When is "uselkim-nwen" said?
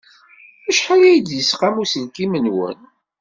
1.81-2.79